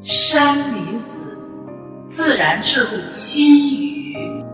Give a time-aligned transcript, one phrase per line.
[0.00, 1.36] 山林子，
[2.06, 4.44] 自然智慧心语。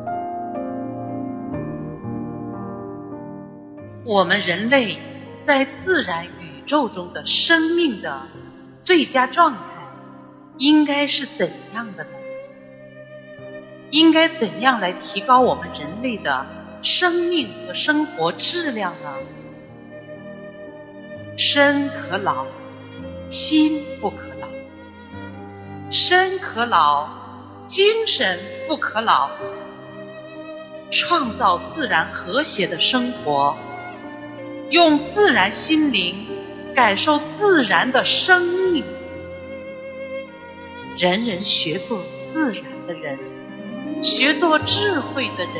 [4.04, 4.96] 我们人类
[5.42, 8.22] 在自然宇宙中的生命的
[8.80, 9.58] 最佳状态，
[10.56, 12.10] 应该是怎样的呢？
[13.90, 16.46] 应该怎样来提高我们人类的
[16.80, 19.10] 生命和生活质量呢？
[21.36, 22.46] 身可老，
[23.28, 24.16] 心不可；
[25.96, 27.06] 身可老，
[27.64, 29.30] 精神不可老。
[30.90, 33.56] 创造自然和谐的生活，
[34.70, 36.26] 用自然心灵
[36.74, 38.82] 感受自然的生命。
[40.98, 43.16] 人人学做自然的人，
[44.02, 45.54] 学做智慧的人。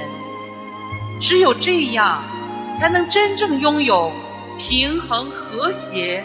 [1.21, 2.25] 只有这样，
[2.77, 4.11] 才能真正拥有。
[4.59, 6.25] 平衡、和谐、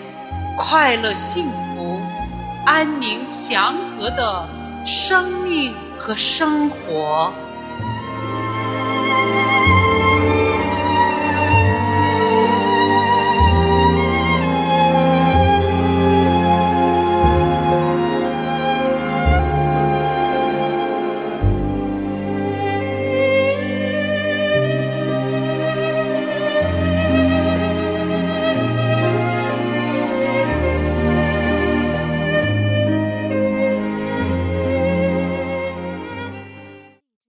[0.57, 1.68] 快乐、幸福、
[2.71, 4.47] 安宁、祥和的
[4.85, 7.33] 生命和生活。